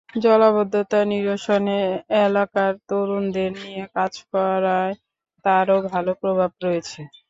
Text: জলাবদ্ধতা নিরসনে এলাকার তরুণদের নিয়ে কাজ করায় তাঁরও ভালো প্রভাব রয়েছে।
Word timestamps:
জলাবদ্ধতা 0.19 0.99
নিরসনে 1.09 1.79
এলাকার 2.21 2.71
তরুণদের 2.87 3.51
নিয়ে 3.57 3.83
কাজ 3.95 4.13
করায় 4.31 4.93
তাঁরও 5.45 5.77
ভালো 5.91 6.11
প্রভাব 6.21 6.51
রয়েছে। 6.63 6.99